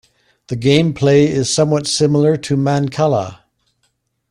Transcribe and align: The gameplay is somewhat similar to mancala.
The 0.47 0.57
gameplay 0.57 1.25
is 1.27 1.53
somewhat 1.53 1.85
similar 1.85 2.35
to 2.35 2.57
mancala. 2.57 3.41